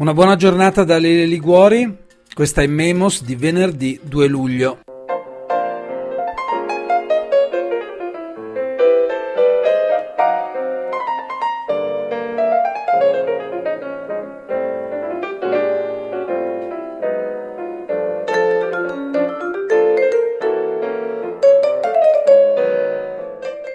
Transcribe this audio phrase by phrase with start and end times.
[0.00, 1.94] Una buona giornata da Lele Liguori,
[2.32, 4.78] questa è Memos di venerdì 2 luglio.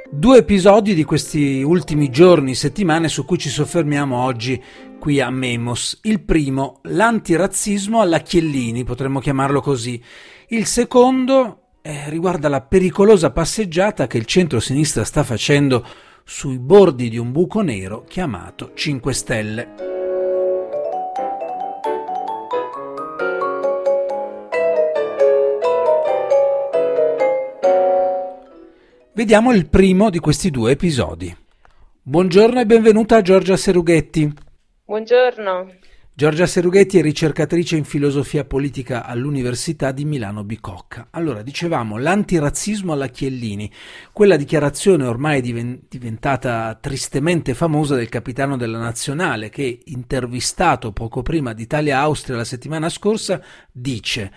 [0.10, 4.60] Due episodi di questi ultimi giorni, settimane su cui ci soffermiamo oggi
[5.06, 6.00] qui a Memos.
[6.02, 10.02] Il primo, l'antirazzismo alla Chiellini, potremmo chiamarlo così.
[10.48, 15.86] Il secondo eh, riguarda la pericolosa passeggiata che il centro-sinistra sta facendo
[16.24, 19.76] sui bordi di un buco nero chiamato 5 Stelle.
[29.14, 31.38] Vediamo il primo di questi due episodi.
[32.02, 34.45] Buongiorno e benvenuta a Giorgia Serughetti.
[34.88, 35.78] Buongiorno.
[36.14, 41.08] Giorgia Serughetti è ricercatrice in filosofia politica all'Università di Milano Bicocca.
[41.10, 43.72] Allora, dicevamo l'antirazzismo alla Chiellini,
[44.14, 52.38] quella dichiarazione ormai diventata tristemente famosa del capitano della nazionale che, intervistato poco prima d'Italia-Austria
[52.38, 54.32] la settimana scorsa, dice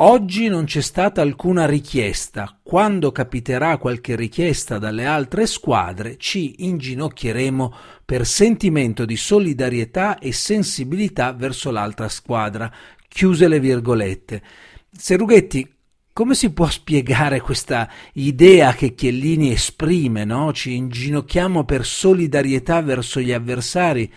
[0.00, 2.56] Oggi non c'è stata alcuna richiesta.
[2.62, 11.32] Quando capiterà qualche richiesta dalle altre squadre ci inginocchieremo per sentimento di solidarietà e sensibilità
[11.32, 12.72] verso l'altra squadra.
[13.08, 14.40] Chiuse le virgolette.
[14.88, 15.68] Serughetti,
[16.12, 20.52] come si può spiegare questa idea che Chiellini esprime, no?
[20.52, 24.08] Ci inginocchiamo per solidarietà verso gli avversari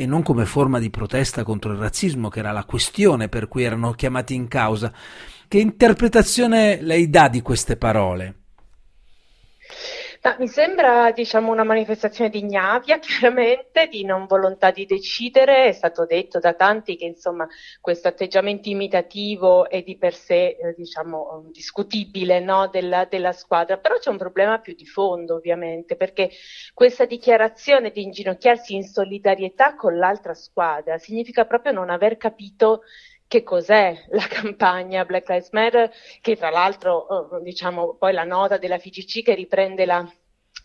[0.00, 3.64] e non come forma di protesta contro il razzismo, che era la questione per cui
[3.64, 4.90] erano chiamati in causa.
[5.46, 8.34] Che interpretazione lei dà di queste parole?
[10.22, 15.68] No, mi sembra diciamo, una manifestazione di ignavia, chiaramente, di non volontà di decidere.
[15.68, 17.48] È stato detto da tanti che insomma,
[17.80, 22.68] questo atteggiamento imitativo è di per sé eh, diciamo, discutibile no?
[22.68, 26.30] della, della, squadra, però c'è un problema più di fondo ovviamente, perché
[26.74, 32.82] questa dichiarazione di inginocchiarsi in solidarietà con l'altra squadra significa proprio non aver capito
[33.30, 35.88] che cos'è la campagna Black Lives Matter,
[36.20, 40.04] che tra l'altro, eh, diciamo, poi la nota della FIGC che riprende la,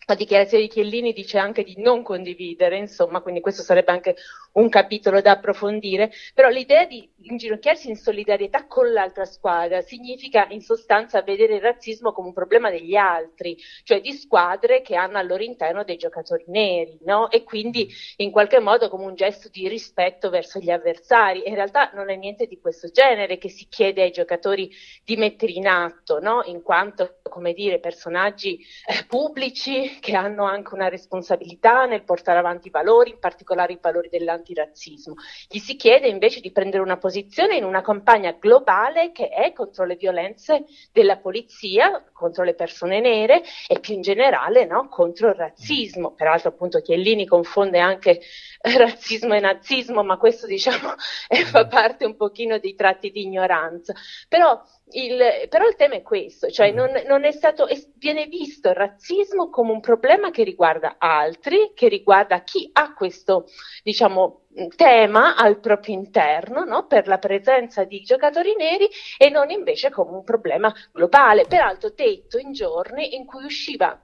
[0.06, 4.16] la dichiarazione di Chiellini dice anche di non condividere, insomma, quindi questo sarebbe anche
[4.56, 10.60] un capitolo da approfondire, però l'idea di inginocchiarsi in solidarietà con l'altra squadra significa in
[10.60, 15.26] sostanza vedere il razzismo come un problema degli altri, cioè di squadre che hanno al
[15.26, 17.30] loro interno dei giocatori neri, no?
[17.30, 21.42] E quindi in qualche modo come un gesto di rispetto verso gli avversari.
[21.46, 24.70] In realtà non è niente di questo genere che si chiede ai giocatori
[25.04, 26.42] di mettere in atto, no?
[26.46, 32.68] In quanto, come dire, personaggi eh, pubblici che hanno anche una responsabilità nel portare avanti
[32.68, 35.14] i valori, in particolare i valori dell'antipolitica antirazzismo.
[35.48, 39.84] Gli si chiede invece di prendere una posizione in una campagna globale che è contro
[39.84, 45.34] le violenze della polizia, contro le persone nere e più in generale no, contro il
[45.34, 46.12] razzismo.
[46.12, 48.20] Peraltro appunto Chiellini confonde anche
[48.60, 50.94] razzismo e nazismo, ma questo diciamo
[51.26, 53.92] è, fa parte un pochino dei tratti di ignoranza.
[54.28, 58.76] Però il, però il tema è questo, cioè non, non è stato, viene visto il
[58.76, 63.46] razzismo come un problema che riguarda altri, che riguarda chi ha questo,
[63.82, 64.35] diciamo,
[64.74, 66.86] tema al proprio interno, no?
[66.86, 68.88] per la presenza di giocatori neri
[69.18, 71.46] e non invece come un problema globale.
[71.46, 74.00] Peraltro detto in giorni in cui usciva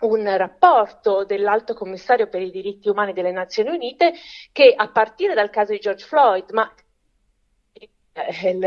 [0.00, 4.14] un rapporto dell'Alto Commissario per i diritti umani delle Nazioni Unite
[4.50, 6.72] che a partire dal caso di George Floyd, ma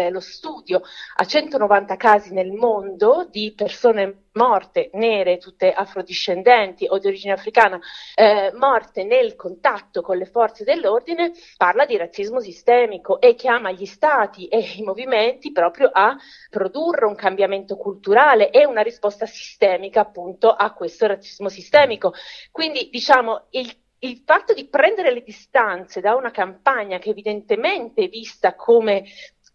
[0.09, 0.81] lo studio
[1.17, 7.79] a 190 casi nel mondo di persone morte, nere, tutte afrodiscendenti o di origine africana,
[8.15, 13.85] eh, morte nel contatto con le forze dell'ordine, parla di razzismo sistemico e chiama gli
[13.85, 16.17] stati e i movimenti proprio a
[16.49, 22.13] produrre un cambiamento culturale e una risposta sistemica appunto a questo razzismo sistemico.
[22.51, 28.09] Quindi diciamo il il fatto di prendere le distanze da una campagna che evidentemente è
[28.09, 29.05] vista come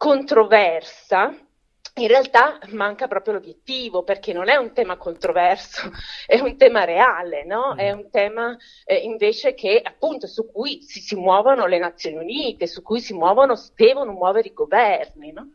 [0.01, 1.35] controversa,
[1.95, 5.91] in realtà manca proprio l'obiettivo perché non è un tema controverso,
[6.27, 7.75] è un tema reale, no?
[7.75, 12.67] è un tema eh, invece che appunto su cui si, si, muovono le Nazioni Unite,
[12.67, 15.33] su cui si muovono, devono muovere i governi.
[15.33, 15.51] No?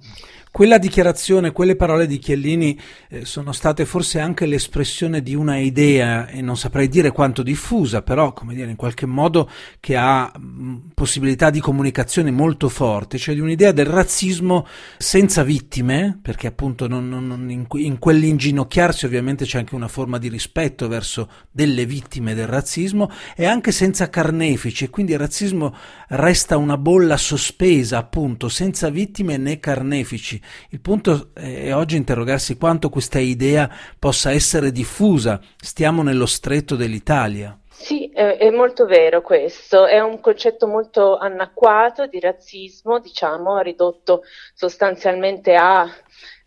[0.55, 2.79] Quella dichiarazione, quelle parole di Chiellini
[3.09, 8.03] eh, sono state forse anche l'espressione di una idea, e non saprei dire quanto diffusa,
[8.03, 9.49] però come dire, in qualche modo
[9.81, 14.65] che ha mh, possibilità di comunicazione molto forte, cioè di un'idea del razzismo
[14.97, 20.27] senza vittime, perché appunto non, non, in, in quell'inginocchiarsi ovviamente c'è anche una forma di
[20.27, 25.75] rispetto verso delle vittime del razzismo e anche senza carnefici, e quindi il razzismo
[26.07, 30.41] resta una bolla sospesa, appunto, senza vittime né carnefici.
[30.69, 35.39] Il punto è oggi interrogarsi quanto questa idea possa essere diffusa.
[35.55, 37.55] Stiamo nello stretto dell'Italia.
[37.77, 44.23] Sì, è molto vero questo, è un concetto molto anacquato di razzismo, diciamo, ridotto
[44.53, 45.85] sostanzialmente a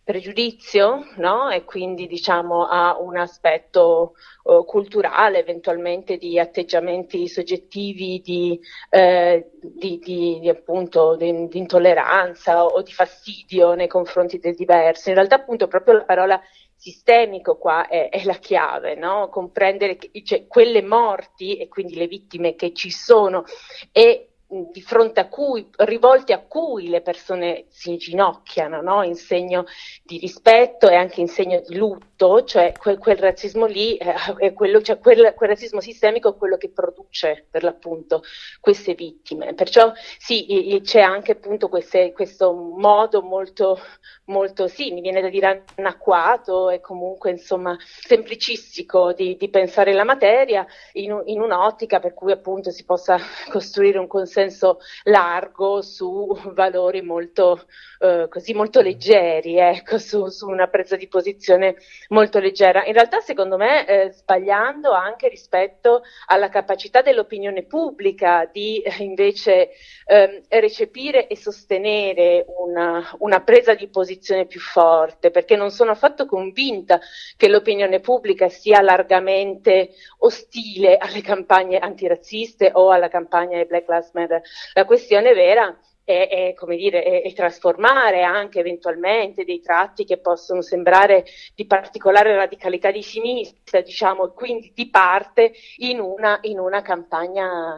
[0.02, 1.50] pregiudizio, no?
[1.50, 4.14] E quindi diciamo a un aspetto
[4.44, 8.58] uh, culturale, eventualmente di atteggiamenti soggettivi di,
[8.88, 15.10] eh, di, di, di appunto di, intolleranza o di fastidio nei confronti del diverso.
[15.10, 16.40] In realtà appunto proprio la parola
[16.78, 19.28] sistemico qua è, è la chiave, no?
[19.28, 23.44] comprendere che, cioè, quelle morti e quindi le vittime che ci sono
[23.90, 29.02] e di fronte a cui, rivolte a cui le persone si inginocchiano, no?
[29.02, 29.66] in segno
[30.02, 34.80] di rispetto e anche in segno di lutto, cioè quel, quel razzismo lì eh, quello,
[34.80, 38.22] cioè quel, quel, razzismo sistemico è quello che produce per l'appunto
[38.58, 39.52] queste vittime.
[39.52, 43.78] Perciò sì, c'è anche appunto queste, questo modo molto,
[44.26, 50.04] molto, sì, mi viene da dire anacquato e comunque insomma semplicistico di, di pensare la
[50.04, 53.18] materia in, in un'ottica per cui appunto si possa
[53.50, 57.66] costruire un consenso senso largo su valori molto,
[57.98, 61.76] eh, così, molto leggeri, ecco, su, su, una presa di posizione
[62.08, 62.84] molto leggera.
[62.84, 69.70] In realtà, secondo me, eh, sbagliando anche rispetto alla capacità dell'opinione pubblica di eh, invece
[70.06, 76.26] eh, recepire e sostenere una, una presa di posizione più forte, perché non sono affatto
[76.26, 77.00] convinta
[77.36, 84.10] che l'opinione pubblica sia largamente ostile alle campagne antirazziste o alla campagna di Black Lives
[84.12, 84.27] Matter
[84.74, 85.76] la questione vera
[86.08, 91.66] è, è, come dire, è, è, trasformare anche eventualmente dei tratti che possono sembrare di
[91.66, 97.76] particolare radicalità di sinistra, diciamo, e quindi di parte in una, in una campagna,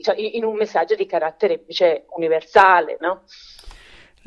[0.00, 3.22] cioè in un messaggio di carattere invece universale, no?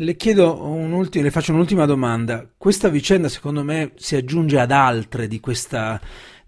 [0.02, 2.46] Le un'ultima, le faccio un'ultima domanda.
[2.58, 6.00] Questa vicenda, secondo me, si aggiunge ad altre di questa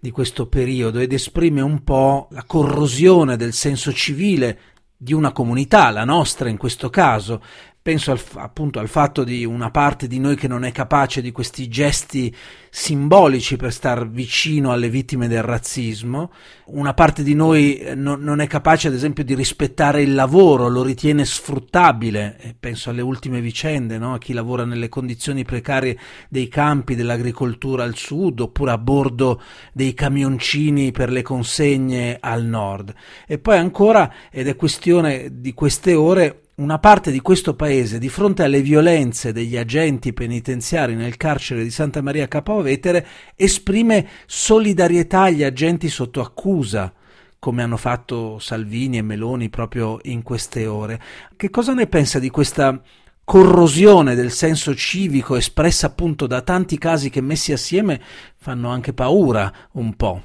[0.02, 4.71] di questo periodo ed esprime un po' la corrosione del senso civile
[5.02, 7.42] di una comunità, la nostra in questo caso.
[7.82, 11.32] Penso al, appunto al fatto di una parte di noi che non è capace di
[11.32, 12.32] questi gesti
[12.70, 16.30] simbolici per star vicino alle vittime del razzismo,
[16.66, 20.68] una parte di noi eh, non, non è capace ad esempio di rispettare il lavoro,
[20.68, 24.14] lo ritiene sfruttabile, e penso alle ultime vicende, no?
[24.14, 25.98] a chi lavora nelle condizioni precarie
[26.28, 29.42] dei campi dell'agricoltura al sud oppure a bordo
[29.72, 32.94] dei camioncini per le consegne al nord.
[33.26, 38.08] E poi ancora, ed è questione di queste ore, una parte di questo paese, di
[38.08, 45.22] fronte alle violenze degli agenti penitenziari nel carcere di Santa Maria Capua Vetere, esprime solidarietà
[45.22, 46.92] agli agenti sotto accusa,
[47.38, 51.00] come hanno fatto Salvini e Meloni proprio in queste ore.
[51.36, 52.80] Che cosa ne pensa di questa
[53.24, 58.00] corrosione del senso civico espressa appunto da tanti casi che messi assieme
[58.36, 60.22] fanno anche paura un po'?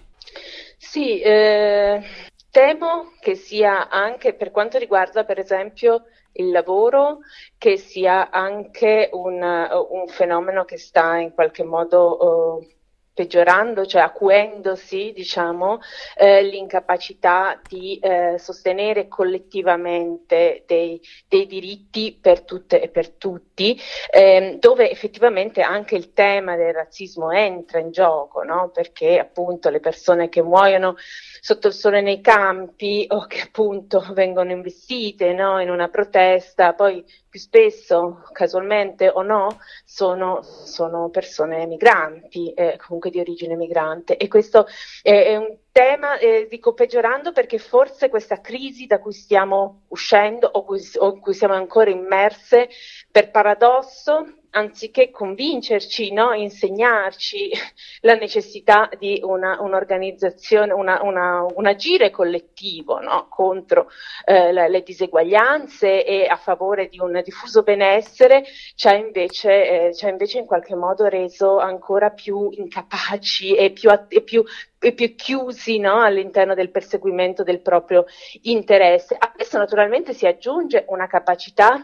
[0.78, 2.02] Sì, eh,
[2.50, 7.20] temo che sia anche per quanto riguarda per esempio il lavoro,
[7.58, 12.68] che sia anche un, un fenomeno che sta in qualche modo uh,
[13.18, 15.80] peggiorando, cioè acuendosi, diciamo,
[16.16, 23.76] eh, l'incapacità di eh, sostenere collettivamente dei, dei, diritti per tutte e per tutti,
[24.12, 28.70] ehm, dove effettivamente anche il tema del razzismo entra in gioco, no?
[28.72, 30.96] perché appunto le persone che muoiono
[31.42, 35.60] sotto il sole nei campi o che appunto vengono investite no?
[35.60, 37.04] in una protesta, poi
[37.38, 44.18] più spesso, casualmente o no, sono, sono persone migranti, eh, comunque di origine migrante.
[44.18, 44.66] E questo
[45.04, 50.50] è, è un tema, eh, dico peggiorando perché forse questa crisi da cui stiamo uscendo
[50.52, 52.70] o, cui, o in cui siamo ancora immerse,
[53.12, 57.52] per paradosso, anziché convincerci, no, insegnarci
[58.02, 63.90] la necessità di una, un'organizzazione, una, una, un agire collettivo no, contro
[64.26, 68.44] eh, le, diseguaglianze e a favore di un diffuso benessere,
[68.76, 74.22] ci ha invece, eh, invece in qualche modo reso ancora più incapaci e più, e
[74.22, 74.44] più
[74.80, 78.06] e più chiusi no, all'interno del perseguimento del proprio
[78.44, 79.16] interesse.
[79.18, 81.84] A questo naturalmente si aggiunge una capacità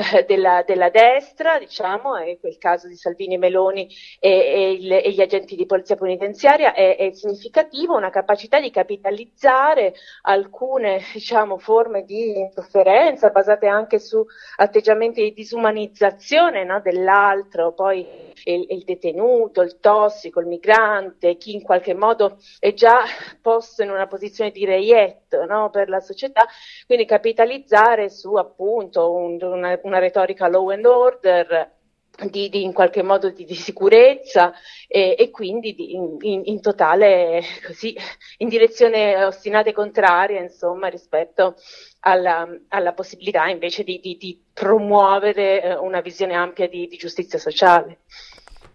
[0.26, 3.88] della, della, destra, diciamo, è quel caso di Salvini, Meloni
[4.18, 8.70] e, e, il, e gli agenti di polizia penitenziaria, è, è, significativo una capacità di
[8.70, 14.24] capitalizzare alcune diciamo, forme di interferenza basate anche su
[14.56, 18.06] atteggiamenti di disumanizzazione no, dell'altro, poi
[18.44, 23.02] il, il, detenuto, il tossico, il migrante, chi in qualche modo è già
[23.40, 26.46] posto in una posizione di reietto no, per la società,
[26.86, 31.78] quindi capitalizzare su appunto un, una, una retorica law and order.
[32.20, 34.52] Di, di, in qualche modo di, di sicurezza
[34.86, 37.96] e, e quindi di, in, in, totale così
[38.38, 41.54] in direzione ostinata e contraria insomma rispetto
[42.00, 48.00] alla, alla possibilità invece di, promuovere eh, una visione ampia di giustizia sociale.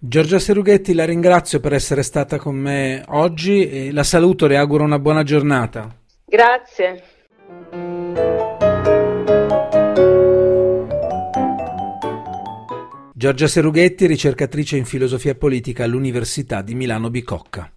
[0.07, 4.83] Giorgia Serughetti, la ringrazio per essere stata con me oggi e la saluto, le auguro
[4.83, 5.95] una buona giornata.
[6.25, 7.03] Grazie.
[13.25, 17.73] Giorgia Serughetti, ricercatrice in filosofia politica all'Università di Milano Bicocca.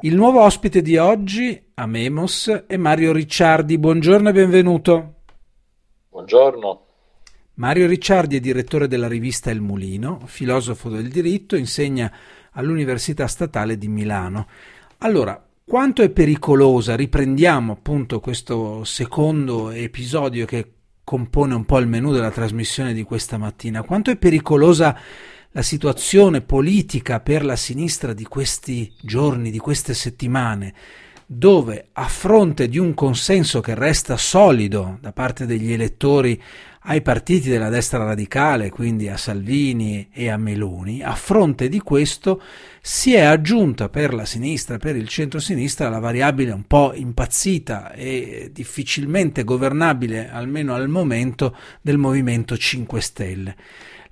[0.00, 3.78] Il nuovo ospite di oggi a Memos è Mario Ricciardi.
[3.78, 5.14] Buongiorno e benvenuto.
[6.08, 6.86] Buongiorno.
[7.54, 12.10] Mario Ricciardi è direttore della rivista Il Mulino, filosofo del diritto, insegna
[12.52, 14.46] all'Università Statale di Milano.
[14.98, 20.72] Allora, quanto è pericolosa, riprendiamo appunto questo secondo episodio che
[21.04, 24.98] compone un po' il menù della trasmissione di questa mattina, quanto è pericolosa
[25.50, 30.72] la situazione politica per la sinistra di questi giorni, di queste settimane,
[31.26, 36.40] dove a fronte di un consenso che resta solido da parte degli elettori
[36.84, 42.42] ai partiti della destra radicale, quindi a Salvini e a Meloni, a fronte di questo
[42.80, 48.50] si è aggiunta per la sinistra, per il centro-sinistra, la variabile un po' impazzita e
[48.52, 53.56] difficilmente governabile, almeno al momento, del Movimento 5 Stelle.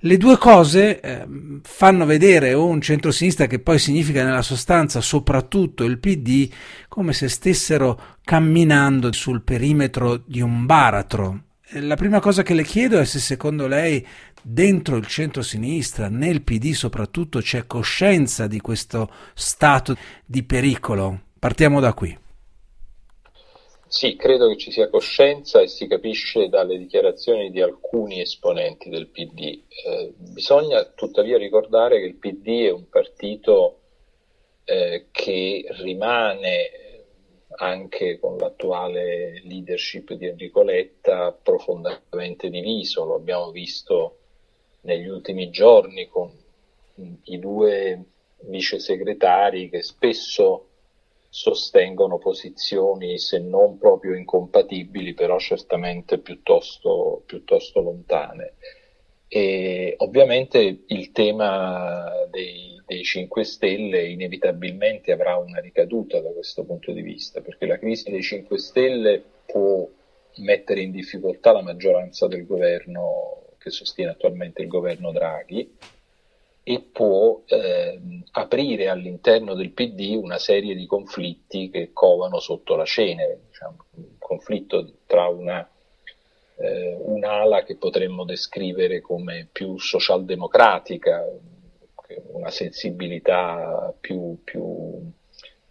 [0.03, 1.27] Le due cose eh,
[1.61, 6.49] fanno vedere un centrosinistra che poi significa nella sostanza soprattutto il PD
[6.87, 11.43] come se stessero camminando sul perimetro di un baratro.
[11.75, 14.05] La prima cosa che le chiedo è se secondo lei
[14.43, 21.21] dentro il centro-sinistra, nel PD soprattutto, c'è coscienza di questo stato di pericolo.
[21.39, 22.17] Partiamo da qui.
[23.87, 29.07] Sì, credo che ci sia coscienza e si capisce dalle dichiarazioni di alcuni esponenti del
[29.07, 29.61] PD.
[29.85, 33.79] Eh, bisogna tuttavia ricordare che il PD è un partito
[34.65, 36.80] eh, che rimane
[37.57, 44.17] anche con l'attuale leadership di Enrico Letta profondamente diviso, lo abbiamo visto
[44.81, 46.31] negli ultimi giorni con
[47.23, 48.03] i due
[48.43, 50.67] vice segretari che spesso
[51.29, 58.55] sostengono posizioni se non proprio incompatibili, però certamente piuttosto, piuttosto lontane.
[59.27, 66.91] E ovviamente il tema dei, dei 5 Stelle inevitabilmente avrà una ricaduta da questo punto
[66.91, 69.87] di vista, perché la crisi dei 5 Stelle può
[70.37, 75.77] mettere in difficoltà la maggioranza del governo che sostiene attualmente il governo Draghi
[76.63, 77.99] e può eh,
[78.31, 84.17] aprire all'interno del PD una serie di conflitti che covano sotto la cenere, diciamo, un
[84.19, 85.67] conflitto tra una,
[86.57, 91.25] eh, un'ala che potremmo descrivere come più socialdemocratica,
[92.31, 95.11] una sensibilità più, più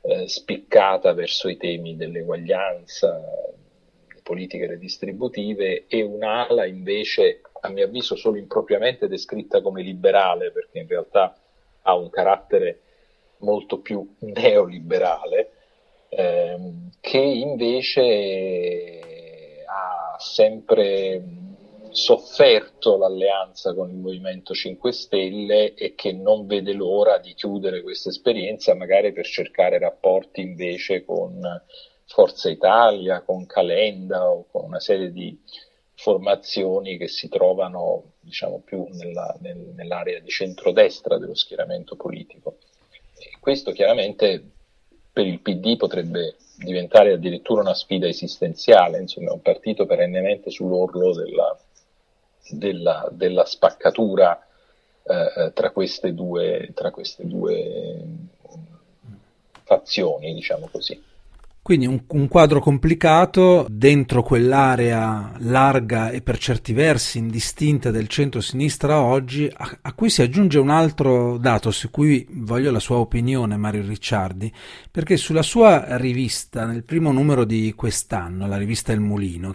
[0.02, 3.20] eh, spiccata verso i temi dell'eguaglianza,
[4.22, 10.86] politiche redistributive, e un'ala invece a mio avviso solo impropriamente descritta come liberale, perché in
[10.86, 11.36] realtà
[11.82, 12.80] ha un carattere
[13.38, 15.50] molto più neoliberale,
[16.08, 19.00] ehm, che invece
[19.66, 21.22] ha sempre
[21.92, 28.08] sofferto l'alleanza con il Movimento 5 Stelle e che non vede l'ora di chiudere questa
[28.08, 31.40] esperienza, magari per cercare rapporti invece con
[32.06, 35.38] Forza Italia, con Calenda o con una serie di
[35.94, 42.56] formazioni che si trovano diciamo, più nella, nel, nell'area di centrodestra dello schieramento politico.
[43.18, 44.42] E questo chiaramente
[45.12, 51.14] per il PD potrebbe diventare addirittura una sfida esistenziale, insomma è un partito perennemente sull'orlo
[51.14, 51.58] della,
[52.48, 54.46] della, della spaccatura
[55.02, 58.04] eh, tra, queste due, tra queste due
[59.64, 61.02] fazioni, diciamo così.
[61.70, 69.00] Quindi un, un, quadro complicato dentro quell'area larga e per certi versi indistinta del centro-sinistra
[69.00, 73.56] oggi, a, a, cui si aggiunge un altro dato su cui voglio la sua opinione,
[73.56, 74.52] Mario Ricciardi,
[74.90, 79.54] perché sulla sua rivista, nel primo numero di quest'anno, la rivista Il Mulino,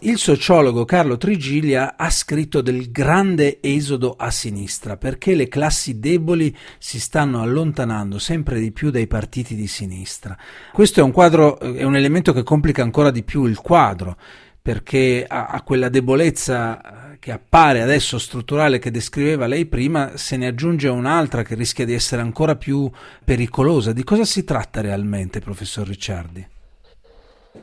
[0.00, 6.56] il sociologo Carlo Trigilia ha scritto del grande esodo a sinistra, perché le classi deboli
[6.78, 10.36] si stanno allontanando sempre di più dai partiti di sinistra.
[10.72, 14.16] Questo è un quadro è un elemento che complica ancora di più il quadro,
[14.60, 20.48] perché a, a quella debolezza che appare adesso strutturale che descriveva lei prima, se ne
[20.48, 22.90] aggiunge un'altra che rischia di essere ancora più
[23.24, 23.92] pericolosa.
[23.92, 26.48] Di cosa si tratta realmente, professor Ricciardi?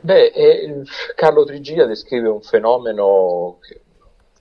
[0.00, 0.82] Beh, eh,
[1.14, 3.80] Carlo Trigia descrive un fenomeno che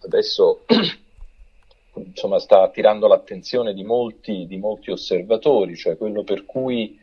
[0.03, 0.61] adesso
[1.95, 6.97] insomma, sta attirando l'attenzione di molti, di molti osservatori, cioè quello per cui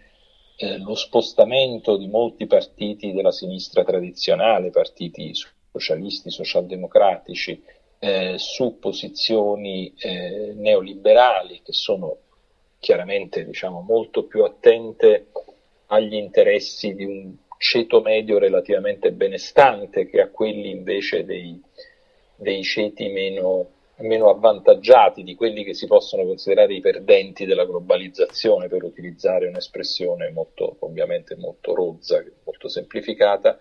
[0.57, 5.33] eh, lo spostamento di molti partiti della sinistra tradizionale, partiti
[5.71, 7.63] socialisti, socialdemocratici,
[7.99, 12.19] eh, su posizioni eh, neoliberali che sono
[12.79, 15.29] chiaramente diciamo, molto più attente
[15.87, 21.61] agli interessi di un ceto medio relativamente benestante che a quelli invece dei,
[22.37, 28.69] dei ceti meno, meno avvantaggiati di quelli che si possono considerare i perdenti della globalizzazione,
[28.69, 33.59] per utilizzare un'espressione molto, ovviamente molto rozza, molto semplificata,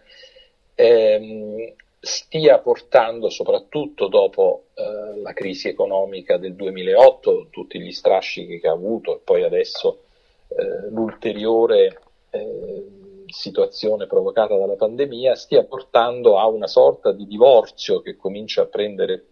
[0.75, 8.67] ehm, stia portando, soprattutto dopo eh, la crisi economica del 2008, tutti gli strascichi che
[8.67, 10.03] ha avuto e poi adesso
[10.49, 11.99] eh, l'ulteriore
[12.29, 12.85] eh,
[13.27, 19.25] situazione provocata dalla pandemia, stia portando a una sorta di divorzio che comincia a prendere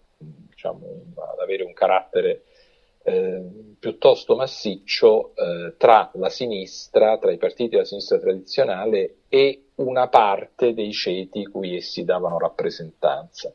[0.64, 2.44] diciamo, ad avere un carattere
[3.04, 3.42] eh,
[3.78, 10.74] piuttosto massiccio eh, tra la sinistra, tra i partiti della sinistra tradizionale e una parte
[10.74, 13.54] dei ceti cui essi davano rappresentanza.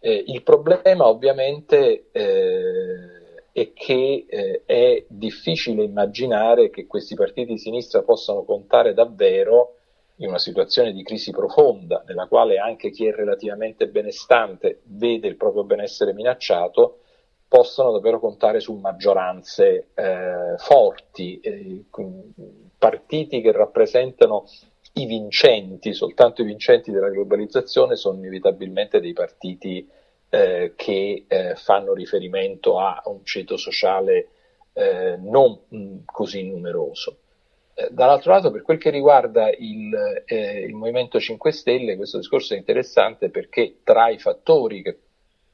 [0.00, 7.58] Eh, il problema ovviamente eh, è che eh, è difficile immaginare che questi partiti di
[7.58, 9.75] sinistra possano contare davvero
[10.16, 15.36] in una situazione di crisi profonda, nella quale anche chi è relativamente benestante vede il
[15.36, 17.00] proprio benessere minacciato,
[17.48, 21.84] possono davvero contare su maggioranze eh, forti, eh,
[22.78, 24.46] partiti che rappresentano
[24.94, 29.88] i vincenti, soltanto i vincenti della globalizzazione sono inevitabilmente dei partiti
[30.30, 34.28] eh, che eh, fanno riferimento a un ceto sociale
[34.72, 37.18] eh, non mh, così numeroso.
[37.78, 42.54] Eh, dall'altro lato, per quel che riguarda il, eh, il, Movimento 5 Stelle, questo discorso
[42.54, 44.98] è interessante perché tra i fattori che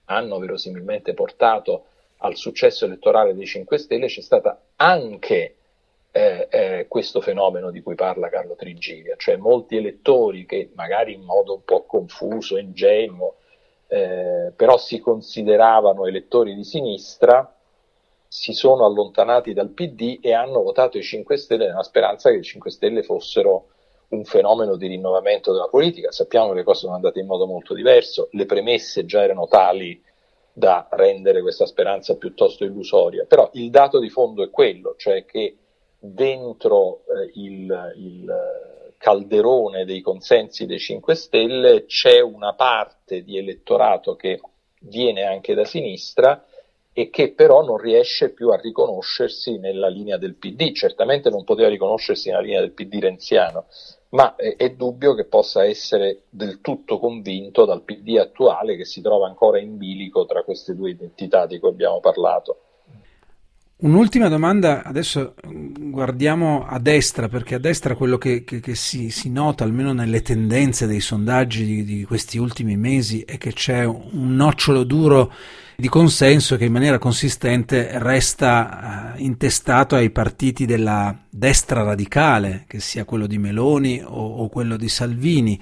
[0.04, 1.86] hanno verosimilmente portato
[2.18, 5.56] al successo elettorale dei 5 Stelle c'è stata anche
[6.12, 11.22] eh, eh, questo fenomeno di cui parla Carlo Trigilia, cioè molti elettori che magari in
[11.22, 13.38] modo un po' confuso, ingenuo,
[13.88, 17.52] eh, però si consideravano elettori di sinistra,
[18.34, 22.42] si sono allontanati dal PD e hanno votato i 5 Stelle nella speranza che i
[22.42, 23.66] 5 Stelle fossero
[24.08, 26.10] un fenomeno di rinnovamento della politica.
[26.12, 30.02] Sappiamo che le cose sono andate in modo molto diverso, le premesse già erano tali
[30.50, 35.58] da rendere questa speranza piuttosto illusoria, però il dato di fondo è quello, cioè che
[35.98, 44.16] dentro eh, il, il calderone dei consensi dei 5 Stelle c'è una parte di elettorato
[44.16, 44.40] che
[44.80, 46.42] viene anche da sinistra
[46.92, 50.72] e che però non riesce più a riconoscersi nella linea del PD.
[50.72, 53.66] Certamente non poteva riconoscersi nella linea del PD renziano,
[54.10, 59.00] ma è, è dubbio che possa essere del tutto convinto dal PD attuale che si
[59.00, 62.61] trova ancora in bilico tra queste due identità di cui abbiamo parlato.
[63.82, 69.28] Un'ultima domanda, adesso guardiamo a destra, perché a destra quello che, che, che si, si,
[69.28, 74.36] nota, almeno nelle tendenze dei sondaggi di, di, questi ultimi mesi, è che c'è un
[74.36, 75.32] nocciolo duro
[75.74, 82.78] di consenso che in maniera consistente resta uh, intestato ai partiti della destra radicale, che
[82.78, 85.58] sia quello di Meloni o, o quello di Salvini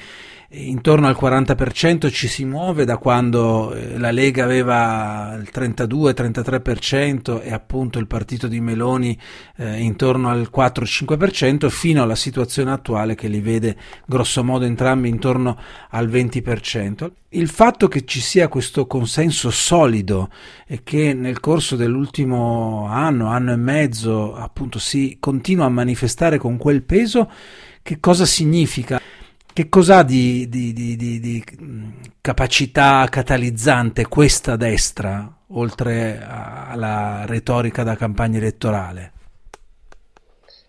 [0.52, 7.52] intorno al 40% ci si muove da quando eh, la Lega aveva il 32-33% e
[7.52, 9.16] appunto il partito di Meloni
[9.56, 15.56] eh, intorno al 4-5% fino alla situazione attuale che li vede grosso modo entrambi intorno
[15.90, 17.10] al 20%.
[17.28, 20.30] Il fatto che ci sia questo consenso solido
[20.66, 26.56] e che nel corso dell'ultimo anno, anno e mezzo appunto si continua a manifestare con
[26.56, 27.30] quel peso,
[27.82, 29.00] che cosa significa?
[29.52, 31.44] Che cos'ha di, di, di, di,
[32.20, 39.12] capacità catalizzante questa destra, oltre alla retorica da campagna elettorale?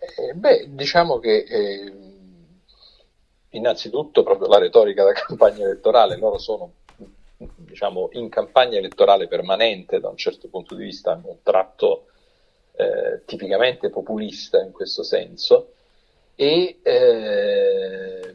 [0.00, 1.92] Eh, beh, diciamo che eh,
[3.50, 6.72] innanzitutto proprio la retorica da campagna elettorale, loro sono
[7.36, 12.06] diciamo, in campagna elettorale permanente da un certo punto di vista, hanno un tratto
[12.72, 15.74] eh, tipicamente populista in questo senso
[16.34, 18.34] e eh,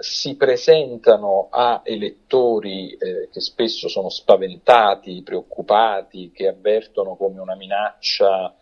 [0.00, 8.54] si presentano a elettori eh, che spesso sono spaventati, preoccupati, che avvertono come una minaccia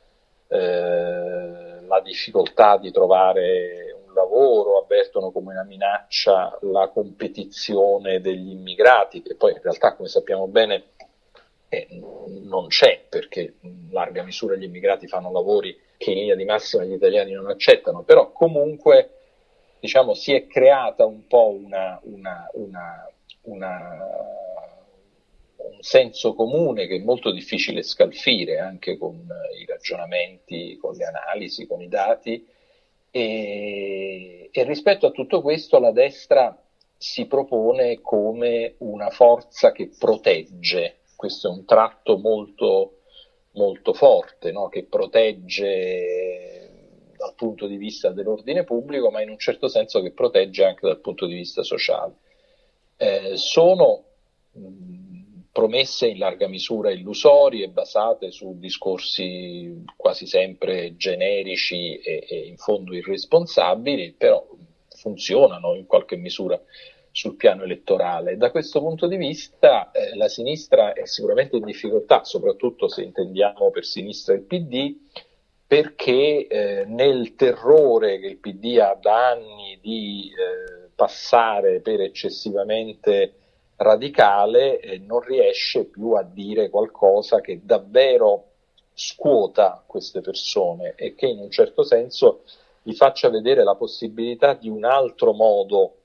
[0.48, 9.22] eh, la difficoltà di trovare un lavoro, avvertono come una minaccia la competizione degli immigrati,
[9.22, 10.84] che poi in realtà, come sappiamo bene,
[11.68, 11.86] eh,
[12.44, 16.84] non c'è perché in larga misura gli immigrati fanno lavori che in linea di massima
[16.84, 19.17] gli italiani non accettano, però comunque
[19.80, 23.06] diciamo, si è creata un po' una, una, una,
[23.42, 23.64] un
[25.80, 29.26] senso comune che è molto difficile scalfire anche con
[29.60, 32.46] i ragionamenti, con le analisi, con i dati
[33.10, 36.56] e, e rispetto a tutto questo la destra
[36.96, 43.02] si propone come una forza che protegge, questo è un tratto molto,
[43.52, 44.68] molto forte, no?
[44.68, 46.57] che protegge
[47.18, 51.00] dal punto di vista dell'ordine pubblico, ma in un certo senso che protegge anche dal
[51.00, 52.14] punto di vista sociale.
[52.96, 54.04] Eh, sono
[55.50, 62.94] promesse in larga misura illusorie, basate su discorsi quasi sempre generici e, e in fondo
[62.94, 64.46] irresponsabili, però
[64.88, 66.60] funzionano in qualche misura
[67.10, 68.36] sul piano elettorale.
[68.36, 73.70] Da questo punto di vista eh, la sinistra è sicuramente in difficoltà, soprattutto se intendiamo
[73.70, 74.96] per sinistra il PD,
[75.68, 83.34] perché eh, nel terrore che il PD ha da anni di eh, passare per eccessivamente
[83.76, 88.44] radicale eh, non riesce più a dire qualcosa che davvero
[88.94, 92.44] scuota queste persone e che in un certo senso
[92.82, 95.96] gli faccia vedere la possibilità di un altro modo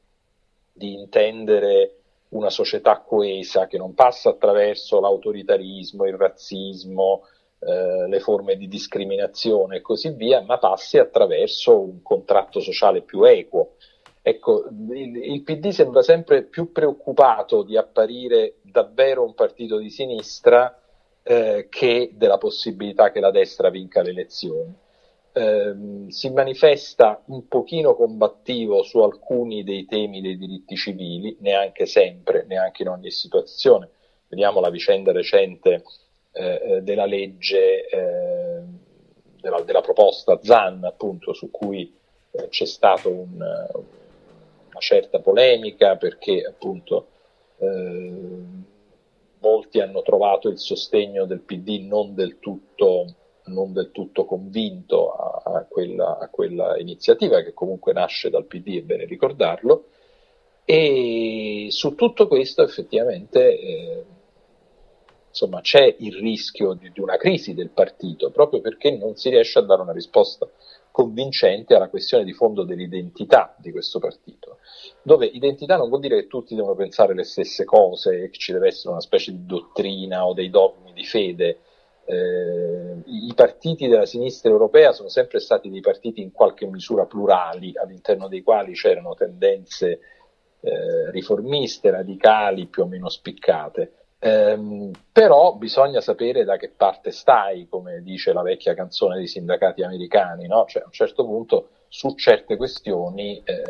[0.73, 1.99] di intendere
[2.29, 7.21] una società coesa che non passa attraverso l'autoritarismo, il razzismo,
[7.65, 13.23] eh, le forme di discriminazione e così via, ma passi attraverso un contratto sociale più
[13.23, 13.75] equo.
[14.21, 20.77] Ecco, il, il, PD sembra sempre più preoccupato di apparire davvero un partito di sinistra
[21.23, 24.73] eh, che della possibilità che la destra vinca le elezioni.
[25.31, 25.75] Eh,
[26.09, 32.83] si manifesta un pochino combattivo su alcuni dei temi dei diritti civili, neanche sempre, neanche
[32.83, 33.89] in ogni situazione.
[34.27, 35.83] Vediamo la vicenda recente
[36.35, 38.61] eh, eh, della legge, eh,
[39.39, 41.93] della, della, proposta ZAN, appunto, su cui
[42.31, 47.07] eh, c'è stata un, una certa polemica perché appunto
[49.39, 53.05] molti hanno trovato il sostegno del PD non del tutto,
[53.45, 58.79] non del tutto convinto a, a, quella, a, quella, iniziativa che comunque nasce dal PD,
[58.79, 59.85] è bene ricordarlo.
[60.65, 64.03] E su tutto questo effettivamente eh,
[65.33, 69.57] insomma, c'è il rischio di, di, una crisi del partito proprio perché non si riesce
[69.57, 70.47] a dare una risposta
[70.91, 74.59] convincente alla questione di fondo dell'identità di questo partito,
[75.01, 78.67] dove identità non vuol dire che tutti devono pensare le stesse cose, che ci deve
[78.67, 81.57] essere una specie di dottrina o dei dogmi di fede.
[82.05, 87.73] Eh, I partiti della sinistra europea sono sempre stati dei partiti in qualche misura plurali,
[87.75, 89.99] all'interno dei quali c'erano tendenze
[90.59, 97.67] eh, riformiste, radicali, più o meno spiccate Ehm, però bisogna sapere da che parte stai,
[97.67, 100.63] come dice la vecchia canzone dei sindacati americani, no?
[100.65, 103.61] cioè, a un certo punto su certe questioni eh,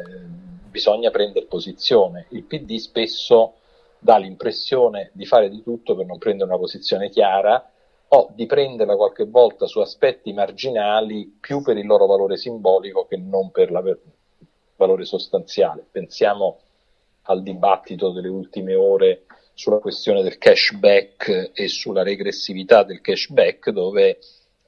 [0.69, 2.27] bisogna prendere posizione.
[2.29, 3.55] Il PD spesso
[3.97, 7.71] dà l'impressione di fare di tutto per non prendere una posizione chiara
[8.09, 13.17] o di prenderla qualche volta su aspetti marginali più per il loro valore simbolico che
[13.17, 13.99] non per il
[14.75, 15.83] valore sostanziale.
[15.89, 16.59] Pensiamo
[17.23, 24.19] al dibattito delle ultime ore sulla questione del cashback e sulla regressività del cashback, dove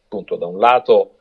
[0.04, 1.16] appunto da un lato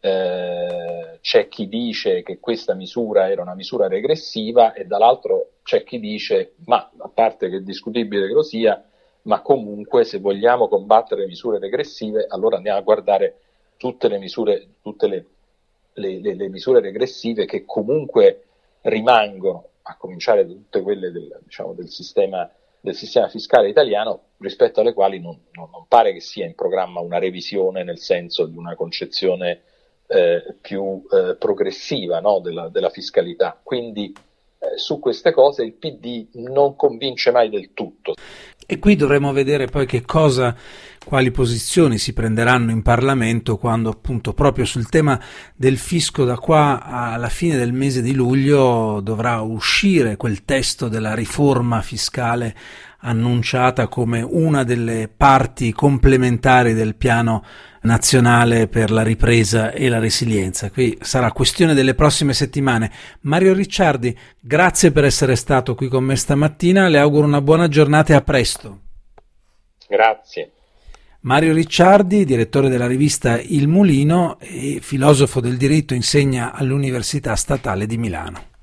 [0.00, 5.98] eh, c'è chi dice che questa misura era una misura regressiva e dall'altro c'è chi
[5.98, 8.84] dice, ma a parte che è discutibile che lo sia,
[9.22, 13.40] ma comunque se vogliamo combattere le misure regressive, allora andiamo a guardare
[13.76, 15.26] tutte le misure, tutte le,
[15.94, 18.44] le, le, le misure regressive che comunque
[18.82, 22.48] rimangono, a cominciare da tutte quelle del, diciamo, del sistema
[22.86, 27.00] del sistema fiscale italiano rispetto alle quali non, non, non, pare che sia in programma
[27.00, 29.62] una revisione nel senso di una concezione
[30.06, 33.58] eh, più eh, progressiva no, della, della, fiscalità.
[33.60, 34.14] Quindi
[34.58, 38.14] eh, su queste cose il PD non convince mai del tutto.
[38.68, 40.52] E qui dovremo vedere poi che cosa,
[41.04, 45.20] quali posizioni si prenderanno in Parlamento quando appunto proprio sul tema
[45.54, 51.14] del fisco da qua alla fine del mese di luglio dovrà uscire quel testo della
[51.14, 52.56] riforma fiscale
[53.02, 57.44] annunciata come una delle parti complementari del piano
[57.86, 60.70] nazionale per la ripresa e la resilienza.
[60.70, 62.92] Qui sarà questione delle prossime settimane.
[63.22, 68.12] Mario Ricciardi, grazie per essere stato qui con me stamattina, le auguro una buona giornata
[68.12, 68.80] e a presto.
[69.88, 70.50] Grazie.
[71.20, 77.96] Mario Ricciardi, direttore della rivista Il Mulino e filosofo del diritto, insegna all'Università Statale di
[77.96, 78.54] Milano.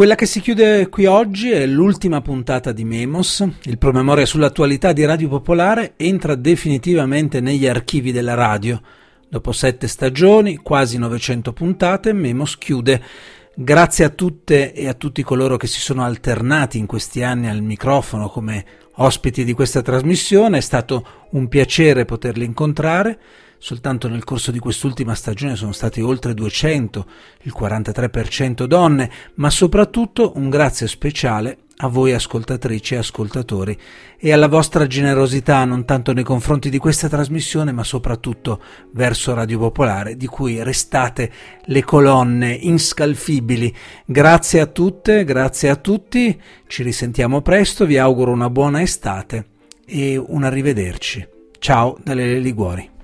[0.00, 5.04] Quella che si chiude qui oggi è l'ultima puntata di Memos, il promemoria sull'attualità di
[5.04, 8.80] Radio Popolare entra definitivamente negli archivi della radio.
[9.28, 13.02] Dopo sette stagioni, quasi 900 puntate, Memos chiude.
[13.54, 17.60] Grazie a tutte e a tutti coloro che si sono alternati in questi anni al
[17.60, 23.18] microfono come ospiti di questa trasmissione, è stato un piacere poterli incontrare.
[23.62, 27.06] Soltanto nel corso di quest'ultima stagione sono stati oltre 200,
[27.42, 33.76] il 43% donne, ma soprattutto un grazie speciale a voi ascoltatrici e ascoltatori
[34.18, 39.58] e alla vostra generosità non tanto nei confronti di questa trasmissione ma soprattutto verso Radio
[39.58, 41.30] Popolare di cui restate
[41.64, 43.74] le colonne inscalfibili.
[44.06, 49.48] Grazie a tutte, grazie a tutti, ci risentiamo presto, vi auguro una buona estate
[49.84, 51.28] e un arrivederci.
[51.58, 52.99] Ciao dalle Liguori.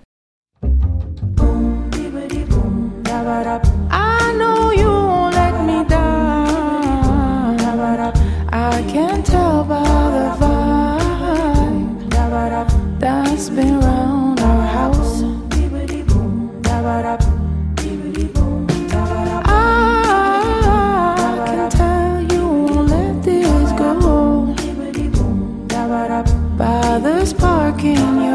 [27.77, 28.26] walking